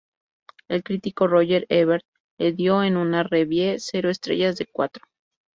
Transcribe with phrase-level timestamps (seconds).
[0.67, 2.03] El critico Roger Ebert
[2.39, 5.05] le dio en una review cero estrellas de cuatro.